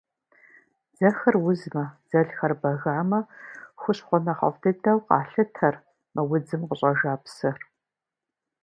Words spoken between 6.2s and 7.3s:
удзым къыщӏэжа